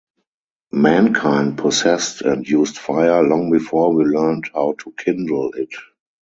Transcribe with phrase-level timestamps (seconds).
[0.73, 5.69] Mankind possessed and used fire long before we learned how to kindle it.